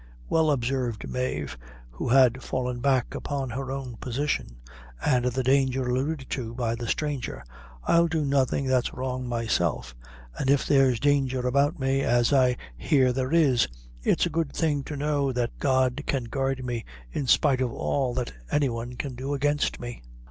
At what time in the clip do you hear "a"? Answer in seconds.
14.25-14.31